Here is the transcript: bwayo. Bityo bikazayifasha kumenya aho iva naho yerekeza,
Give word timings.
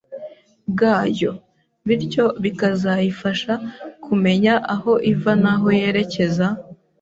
bwayo. 0.69 1.31
Bityo 1.87 2.25
bikazayifasha 2.43 3.53
kumenya 4.05 4.53
aho 4.73 4.91
iva 5.11 5.33
naho 5.43 5.67
yerekeza, 5.79 6.47